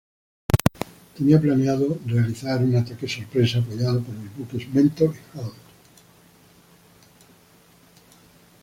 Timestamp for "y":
5.15-5.37